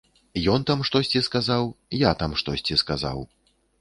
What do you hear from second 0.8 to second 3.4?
штосьці сказаў, я там штосьці сказаў.